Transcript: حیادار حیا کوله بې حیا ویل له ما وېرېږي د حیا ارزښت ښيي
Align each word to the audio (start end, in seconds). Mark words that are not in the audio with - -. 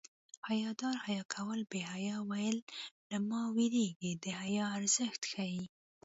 حیادار 0.49 0.97
حیا 1.05 1.23
کوله 1.33 1.65
بې 1.71 1.81
حیا 1.93 2.17
ویل 2.29 2.57
له 3.09 3.17
ما 3.29 3.41
وېرېږي 3.55 4.11
د 4.23 4.25
حیا 4.39 4.65
ارزښت 4.77 5.21
ښيي 5.31 5.63